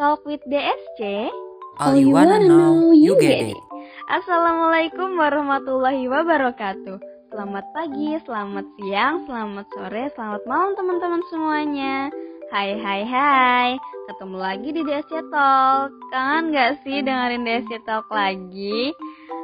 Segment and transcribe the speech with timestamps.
[0.00, 1.28] Talk with DSC.
[1.76, 3.60] All you wanna know, you get it.
[4.08, 7.28] Assalamualaikum warahmatullahi wabarakatuh.
[7.28, 12.08] Selamat pagi, selamat siang, selamat sore, selamat malam teman-teman semuanya.
[12.48, 13.70] Hai hai hai,
[14.08, 15.92] ketemu lagi di DSC Talk.
[16.08, 18.96] Kangen gak sih dengerin DSC Talk lagi?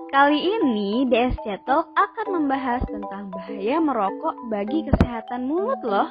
[0.09, 6.09] Kali ini DSC Talk akan membahas tentang bahaya merokok bagi kesehatan mulut loh.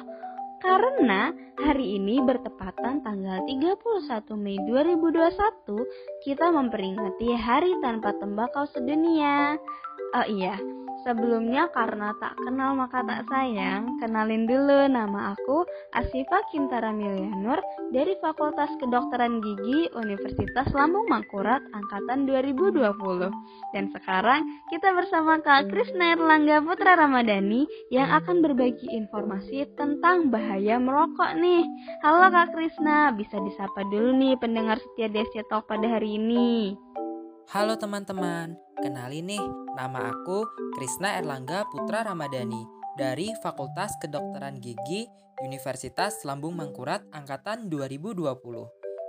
[0.56, 9.60] Karena hari ini bertepatan tanggal 31 Mei 2021, kita memperingati Hari Tanpa Tembakau Sedunia.
[10.14, 10.54] Oh iya,
[11.06, 15.62] Sebelumnya karena tak kenal maka tak sayang, kenalin dulu nama aku
[15.94, 17.62] Asifa Kintara Milianur
[17.94, 23.30] dari Fakultas Kedokteran Gigi Universitas Lambung Mangkurat angkatan 2020.
[23.70, 24.42] Dan sekarang
[24.74, 31.62] kita bersama Kak Krisna Erlangga Putra Ramadhani yang akan berbagi informasi tentang bahaya merokok nih.
[32.02, 36.85] Halo Kak Krisna, bisa disapa dulu nih pendengar setia Desya Talk pada hari ini.
[37.46, 39.44] Halo teman-teman, kenalin nih,
[39.78, 40.42] nama aku
[40.74, 42.66] Krisna Erlangga Putra Ramadhani
[42.98, 45.06] dari Fakultas Kedokteran Gigi
[45.46, 48.34] Universitas Lambung Mangkurat Angkatan 2020.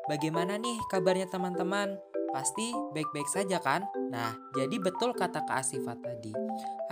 [0.06, 1.98] Bagaimana nih kabarnya teman-teman?
[2.30, 3.90] Pasti baik-baik saja kan?
[4.14, 6.30] Nah, jadi betul kata Kak Asifa tadi.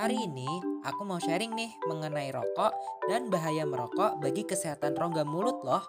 [0.02, 0.50] Hari ini
[0.82, 2.74] aku mau sharing nih mengenai rokok
[3.06, 5.86] dan bahaya merokok bagi kesehatan rongga mulut loh.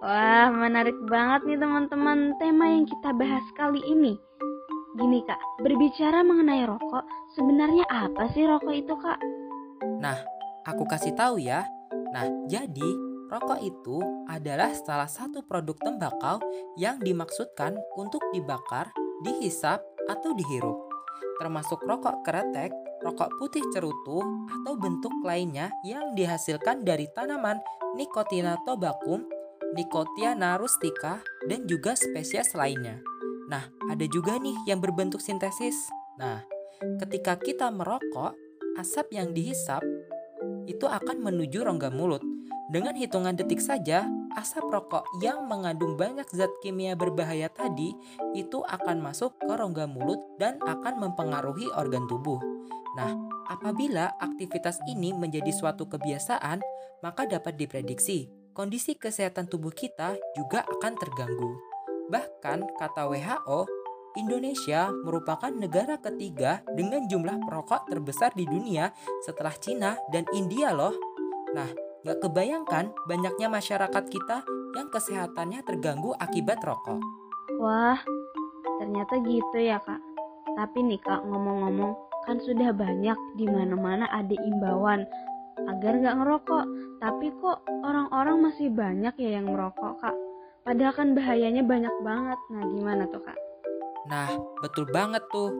[0.00, 4.16] Wah, menarik banget nih teman-teman tema yang kita bahas kali ini.
[4.94, 7.02] Gini kak, berbicara mengenai rokok,
[7.34, 9.18] sebenarnya apa sih rokok itu kak?
[9.98, 10.14] Nah,
[10.62, 11.66] aku kasih tahu ya.
[12.14, 12.90] Nah, jadi
[13.26, 13.98] rokok itu
[14.30, 16.38] adalah salah satu produk tembakau
[16.78, 18.94] yang dimaksudkan untuk dibakar,
[19.26, 20.78] dihisap, atau dihirup.
[21.42, 22.70] Termasuk rokok kretek,
[23.02, 27.58] rokok putih cerutu, atau bentuk lainnya yang dihasilkan dari tanaman
[27.98, 29.26] Nicotina tobacum,
[29.74, 31.18] Nicotiana rustica,
[31.50, 33.02] dan juga spesies lainnya.
[33.48, 35.76] Nah, ada juga nih yang berbentuk sintesis.
[36.16, 36.40] Nah,
[37.02, 38.32] ketika kita merokok,
[38.80, 39.84] asap yang dihisap
[40.64, 42.24] itu akan menuju rongga mulut.
[42.72, 44.08] Dengan hitungan detik saja,
[44.40, 47.92] asap rokok yang mengandung banyak zat kimia berbahaya tadi
[48.32, 52.40] itu akan masuk ke rongga mulut dan akan mempengaruhi organ tubuh.
[52.96, 53.12] Nah,
[53.52, 56.64] apabila aktivitas ini menjadi suatu kebiasaan,
[57.04, 61.73] maka dapat diprediksi kondisi kesehatan tubuh kita juga akan terganggu.
[62.08, 63.64] Bahkan kata WHO,
[64.14, 68.94] Indonesia merupakan negara ketiga dengan jumlah perokok terbesar di dunia
[69.26, 70.94] setelah Cina dan India loh.
[71.50, 71.66] Nah,
[72.06, 74.46] gak kebayangkan banyaknya masyarakat kita
[74.78, 77.02] yang kesehatannya terganggu akibat rokok.
[77.58, 77.98] Wah,
[78.78, 79.98] ternyata gitu ya kak.
[80.54, 81.98] Tapi nih kak ngomong-ngomong,
[82.28, 85.08] kan sudah banyak di mana-mana ada imbauan
[85.66, 86.64] agar gak ngerokok.
[87.02, 90.14] Tapi kok orang-orang masih banyak ya yang merokok kak?
[90.64, 92.40] Padahal kan bahayanya banyak banget.
[92.48, 93.36] Nah, gimana tuh, Kak?
[94.08, 94.32] Nah,
[94.64, 95.52] betul banget tuh.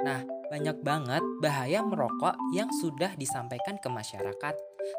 [0.00, 4.54] Nah, banyak banget bahaya merokok yang sudah disampaikan ke masyarakat,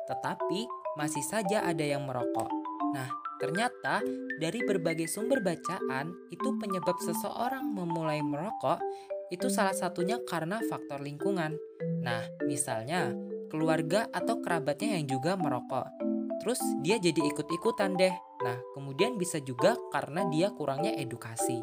[0.05, 2.45] tetapi masih saja ada yang merokok.
[2.93, 3.09] Nah,
[3.41, 4.05] ternyata
[4.37, 8.77] dari berbagai sumber bacaan, itu penyebab seseorang memulai merokok
[9.33, 11.57] itu salah satunya karena faktor lingkungan.
[12.05, 13.09] Nah, misalnya
[13.49, 15.89] keluarga atau kerabatnya yang juga merokok.
[16.45, 21.57] Terus dia jadi ikut-ikutan deh Nah, kemudian bisa juga karena dia kurangnya edukasi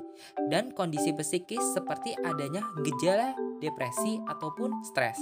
[0.51, 5.19] dan kondisi psikis seperti adanya gejala depresi ataupun stres.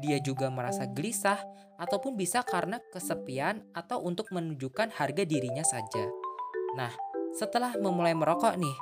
[0.00, 1.36] Dia juga merasa gelisah
[1.76, 6.08] ataupun bisa karena kesepian atau untuk menunjukkan harga dirinya saja.
[6.74, 6.90] Nah,
[7.36, 8.76] setelah memulai merokok nih,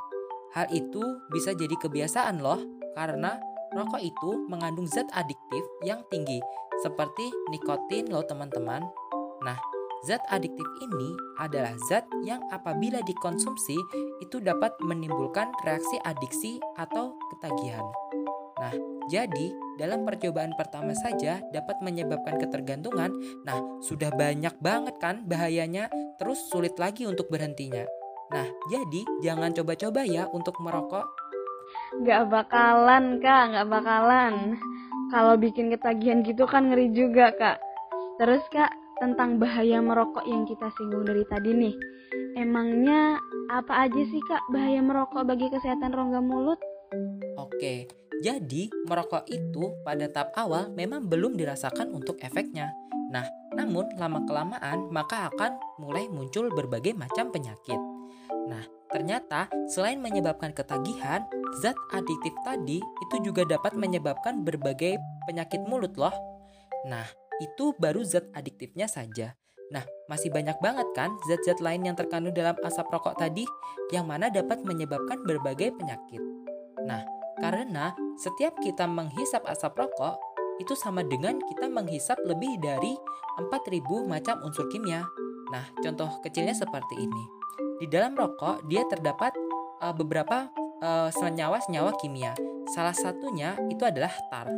[0.54, 1.02] hal itu
[1.32, 2.60] bisa jadi kebiasaan loh
[2.94, 3.40] karena
[3.72, 6.38] rokok itu mengandung zat adiktif yang tinggi
[6.84, 8.84] seperti nikotin loh teman-teman.
[9.42, 9.58] Nah,
[10.02, 13.78] Zat adiktif ini adalah zat yang apabila dikonsumsi
[14.18, 17.86] itu dapat menimbulkan reaksi adiksi atau ketagihan.
[18.58, 18.74] Nah,
[19.06, 23.14] jadi dalam percobaan pertama saja dapat menyebabkan ketergantungan.
[23.46, 25.86] Nah, sudah banyak banget kan bahayanya,
[26.18, 27.86] terus sulit lagi untuk berhentinya.
[28.34, 31.06] Nah, jadi jangan coba-coba ya untuk merokok.
[32.02, 34.58] Gak bakalan, Kak, gak bakalan.
[35.14, 37.62] Kalau bikin ketagihan gitu kan ngeri juga, Kak.
[38.18, 41.74] Terus, Kak, tentang bahaya merokok yang kita singgung dari tadi nih.
[42.38, 43.18] Emangnya
[43.50, 46.62] apa aja sih kak bahaya merokok bagi kesehatan rongga mulut?
[47.34, 47.90] Oke,
[48.22, 52.70] jadi merokok itu pada tahap awal memang belum dirasakan untuk efeknya.
[53.10, 53.26] Nah,
[53.58, 57.76] namun lama-kelamaan maka akan mulai muncul berbagai macam penyakit.
[58.46, 58.62] Nah,
[58.94, 61.26] ternyata selain menyebabkan ketagihan,
[61.58, 64.96] zat adiktif tadi itu juga dapat menyebabkan berbagai
[65.26, 66.14] penyakit mulut loh.
[66.88, 67.04] Nah,
[67.42, 69.34] itu baru zat adiktifnya saja.
[69.72, 73.48] Nah, masih banyak banget kan zat-zat lain yang terkandung dalam asap rokok tadi
[73.90, 76.20] yang mana dapat menyebabkan berbagai penyakit.
[76.84, 77.02] Nah,
[77.40, 80.20] karena setiap kita menghisap asap rokok,
[80.60, 82.92] itu sama dengan kita menghisap lebih dari
[83.40, 85.02] 4000 macam unsur kimia.
[85.48, 87.24] Nah, contoh kecilnya seperti ini.
[87.80, 89.32] Di dalam rokok, dia terdapat
[89.80, 90.52] uh, beberapa
[90.84, 92.36] uh, senyawa-senyawa kimia.
[92.70, 94.52] Salah satunya itu adalah tar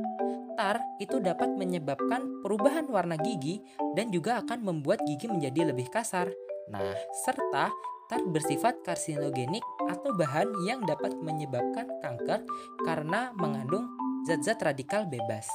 [0.55, 3.63] tar itu dapat menyebabkan perubahan warna gigi
[3.95, 6.31] dan juga akan membuat gigi menjadi lebih kasar.
[6.71, 6.95] Nah,
[7.27, 7.71] serta
[8.09, 12.47] tar bersifat karsinogenik atau bahan yang dapat menyebabkan kanker
[12.85, 13.89] karena mengandung
[14.25, 15.47] zat-zat radikal bebas.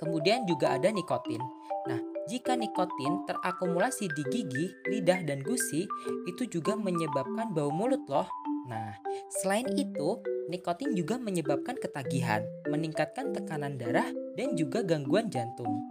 [0.00, 1.42] Kemudian juga ada nikotin.
[1.84, 2.00] Nah,
[2.30, 5.84] jika nikotin terakumulasi di gigi, lidah, dan gusi,
[6.24, 8.28] itu juga menyebabkan bau mulut loh.
[8.70, 8.94] Nah,
[9.42, 14.06] selain itu, nikotin juga menyebabkan ketagihan, meningkatkan tekanan darah,
[14.38, 15.90] dan juga gangguan jantung.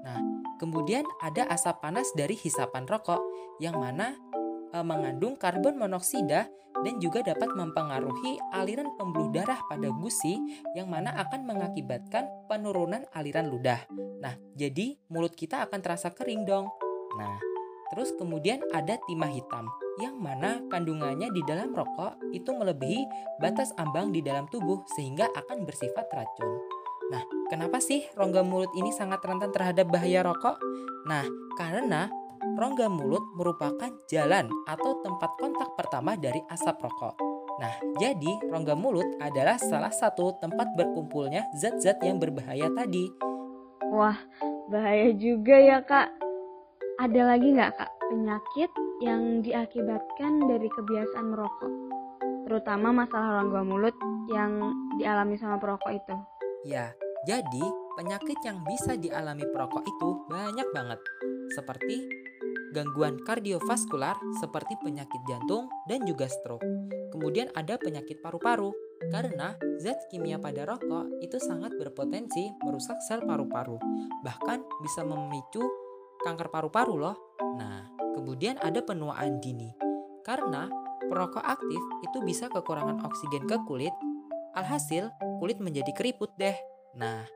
[0.00, 0.20] Nah,
[0.56, 3.20] kemudian ada asap panas dari hisapan rokok
[3.60, 4.16] yang mana
[4.72, 6.48] e, mengandung karbon monoksida
[6.80, 10.40] dan juga dapat mempengaruhi aliran pembuluh darah pada gusi
[10.72, 13.84] yang mana akan mengakibatkan penurunan aliran ludah.
[14.24, 16.64] Nah, jadi mulut kita akan terasa kering dong.
[17.20, 17.36] Nah,
[17.92, 19.68] terus kemudian ada timah hitam
[20.00, 23.04] yang mana kandungannya di dalam rokok itu melebihi
[23.38, 26.50] batas ambang di dalam tubuh sehingga akan bersifat racun.
[27.12, 30.56] Nah, kenapa sih rongga mulut ini sangat rentan terhadap bahaya rokok?
[31.04, 31.26] Nah,
[31.58, 32.08] karena
[32.56, 37.14] rongga mulut merupakan jalan atau tempat kontak pertama dari asap rokok.
[37.60, 43.04] Nah, jadi rongga mulut adalah salah satu tempat berkumpulnya zat-zat yang berbahaya tadi.
[43.92, 44.16] Wah,
[44.72, 46.08] bahaya juga ya kak.
[47.02, 48.70] Ada lagi nggak kak penyakit
[49.00, 51.72] yang diakibatkan dari kebiasaan merokok,
[52.44, 53.96] terutama masalah rongga mulut
[54.28, 56.14] yang dialami sama perokok itu.
[56.68, 56.92] Ya,
[57.24, 57.64] jadi
[57.96, 61.00] penyakit yang bisa dialami perokok itu banyak banget,
[61.56, 62.04] seperti
[62.70, 66.62] gangguan kardiovaskular seperti penyakit jantung dan juga stroke.
[67.10, 68.70] Kemudian ada penyakit paru-paru,
[69.10, 73.80] karena zat kimia pada rokok itu sangat berpotensi merusak sel paru-paru,
[74.22, 75.64] bahkan bisa memicu
[76.22, 77.16] kanker paru-paru loh.
[77.58, 79.70] Nah, Kemudian ada penuaan dini.
[80.26, 80.68] Karena
[81.10, 83.94] perokok aktif itu bisa kekurangan oksigen ke kulit,
[84.54, 85.10] alhasil
[85.42, 86.54] kulit menjadi keriput deh.
[86.98, 87.26] Nah,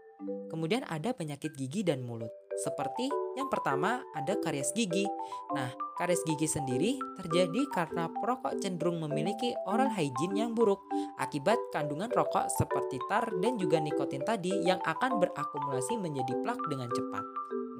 [0.51, 2.31] kemudian ada penyakit gigi dan mulut.
[2.55, 5.03] Seperti yang pertama ada karies gigi.
[5.59, 10.79] Nah, karies gigi sendiri terjadi karena perokok cenderung memiliki oral hygiene yang buruk
[11.19, 16.87] akibat kandungan rokok seperti tar dan juga nikotin tadi yang akan berakumulasi menjadi plak dengan
[16.95, 17.25] cepat.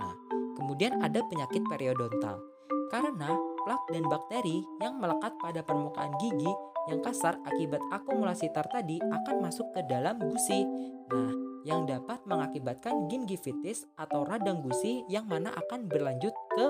[0.03, 0.15] Nah,
[0.59, 2.54] kemudian ada penyakit periodontal
[2.95, 3.35] karena
[3.67, 6.53] plak dan bakteri yang melekat pada permukaan gigi
[6.87, 10.63] yang kasar akibat akumulasi tar tadi akan masuk ke dalam gusi.
[11.11, 11.33] Nah,
[11.67, 16.67] yang dapat mengakibatkan gingivitis atau radang gusi yang mana akan berlanjut ke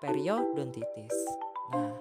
[0.00, 1.12] periodontitis.
[1.76, 1.92] Nah,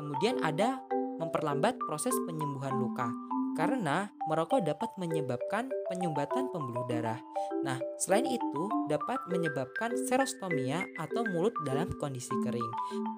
[0.00, 0.82] kemudian ada
[1.22, 3.06] memperlambat proses penyembuhan luka
[3.54, 7.18] karena merokok dapat menyebabkan penyumbatan pembuluh darah.
[7.62, 12.72] Nah, selain itu dapat menyebabkan serostomia atau mulut dalam kondisi kering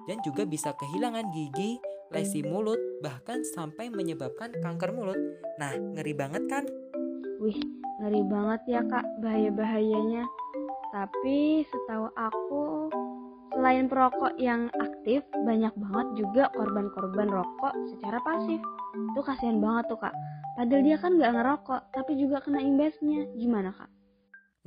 [0.05, 1.81] dan juga bisa kehilangan gigi,
[2.13, 5.19] lesi mulut, bahkan sampai menyebabkan kanker mulut.
[5.57, 6.63] Nah, ngeri banget kan?
[7.41, 7.57] Wih,
[8.01, 10.23] ngeri banget ya kak bahaya-bahayanya.
[10.93, 12.61] Tapi setahu aku
[13.57, 18.61] Selain perokok yang aktif, banyak banget juga korban-korban rokok secara pasif.
[18.93, 20.13] Itu kasihan banget tuh kak.
[20.53, 23.25] Padahal dia kan nggak ngerokok, tapi juga kena imbasnya.
[23.33, 23.89] Gimana kak?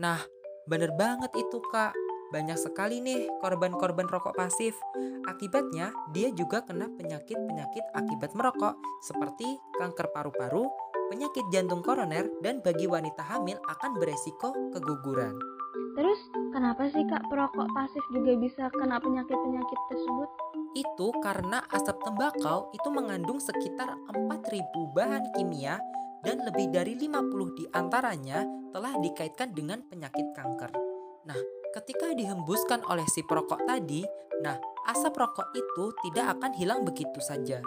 [0.02, 0.18] Nah,
[0.66, 1.94] bener banget itu kak.
[2.34, 4.74] Banyak sekali nih korban-korban rokok pasif.
[5.22, 8.74] Akibatnya, dia juga kena penyakit-penyakit akibat merokok,
[9.06, 10.66] seperti kanker paru-paru,
[11.14, 15.59] penyakit jantung koroner, dan bagi wanita hamil akan beresiko keguguran.
[15.98, 16.20] Terus
[16.54, 20.28] kenapa sih kak perokok pasif juga bisa kena penyakit-penyakit tersebut?
[20.78, 25.82] Itu karena asap tembakau itu mengandung sekitar 4000 bahan kimia
[26.22, 30.70] dan lebih dari 50 di antaranya telah dikaitkan dengan penyakit kanker.
[31.26, 31.40] Nah,
[31.74, 34.06] ketika dihembuskan oleh si perokok tadi,
[34.44, 34.56] nah
[34.88, 37.58] asap rokok itu tidak akan hilang begitu saja.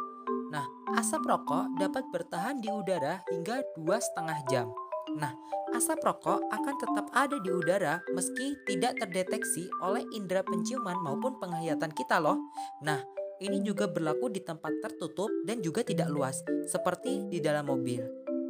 [0.54, 0.64] Nah,
[0.96, 4.68] asap rokok dapat bertahan di udara hingga dua setengah jam.
[5.18, 5.34] Nah,
[5.74, 11.94] asap rokok akan tetap ada di udara meski tidak terdeteksi oleh indera penciuman maupun penglihatan
[11.94, 12.38] kita loh.
[12.82, 13.02] Nah,
[13.42, 16.40] ini juga berlaku di tempat tertutup dan juga tidak luas,
[16.70, 18.02] seperti di dalam mobil.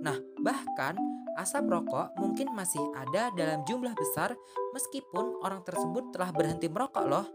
[0.04, 1.00] Nah, bahkan
[1.40, 4.36] asap rokok mungkin masih ada dalam jumlah besar
[4.76, 7.26] meskipun orang tersebut telah berhenti merokok loh.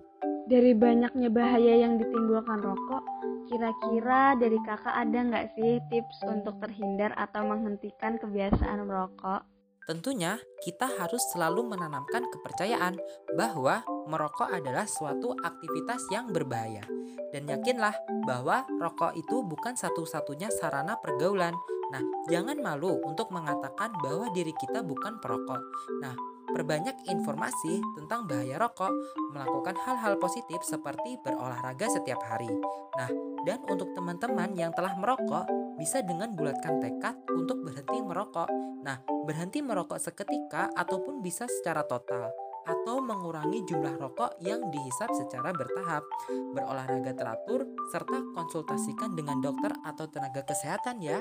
[0.48, 3.04] Dari banyaknya bahaya yang ditimbulkan rokok,
[3.48, 9.40] Kira-kira dari kakak ada nggak sih tips untuk terhindar atau menghentikan kebiasaan merokok?
[9.88, 13.00] Tentunya, kita harus selalu menanamkan kepercayaan
[13.32, 16.84] bahwa merokok adalah suatu aktivitas yang berbahaya.
[17.32, 17.96] Dan yakinlah
[18.28, 21.56] bahwa rokok itu bukan satu-satunya sarana pergaulan.
[21.88, 25.64] Nah, jangan malu untuk mengatakan bahwa diri kita bukan perokok.
[26.04, 26.12] Nah,
[26.52, 28.92] perbanyak informasi tentang bahaya rokok,
[29.32, 32.50] melakukan hal-hal positif seperti berolahraga setiap hari.
[32.96, 33.10] Nah,
[33.46, 35.46] dan untuk teman-teman yang telah merokok,
[35.78, 38.50] bisa dengan bulatkan tekad untuk berhenti merokok.
[38.82, 42.28] Nah, berhenti merokok seketika ataupun bisa secara total
[42.68, 46.04] atau mengurangi jumlah rokok yang dihisap secara bertahap,
[46.52, 51.16] berolahraga teratur, serta konsultasikan dengan dokter atau tenaga kesehatan ya.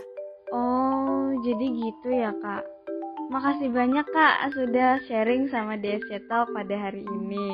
[0.52, 2.68] Oh, jadi gitu ya kak.
[3.28, 7.52] Makasih banyak kak sudah sharing sama DSC Talk pada hari ini.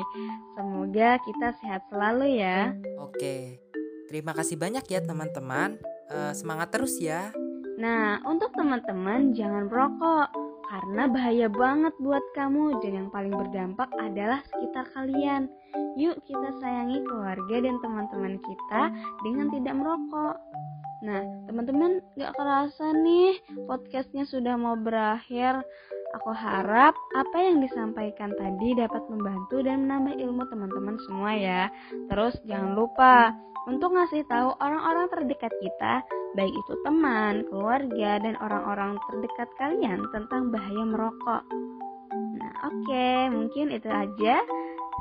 [0.54, 2.70] Semoga kita sehat selalu ya.
[3.02, 3.58] Oke,
[4.06, 5.74] terima kasih banyak ya teman-teman.
[6.06, 7.34] Uh, semangat terus ya.
[7.74, 10.30] Nah, untuk teman-teman jangan merokok
[10.70, 15.50] karena bahaya banget buat kamu dan yang paling berdampak adalah sekitar kalian.
[15.98, 18.82] Yuk kita sayangi keluarga dan teman-teman kita
[19.26, 20.38] dengan tidak merokok.
[21.04, 23.36] Nah, teman-teman gak kerasa nih
[23.68, 25.60] podcastnya sudah mau berakhir.
[26.16, 31.62] Aku harap apa yang disampaikan tadi dapat membantu dan menambah ilmu teman-teman semua ya.
[32.08, 33.34] Terus jangan lupa
[33.68, 36.04] untuk ngasih tahu orang-orang terdekat kita,
[36.36, 41.42] baik itu teman, keluarga, dan orang-orang terdekat kalian tentang bahaya merokok.
[42.36, 44.36] Nah, oke, okay, mungkin itu aja.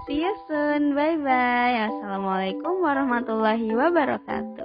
[0.09, 0.97] See you soon.
[0.97, 1.87] Bye bye.
[1.87, 4.62] Assalamualaikum warahmatullahi wabarakatuh.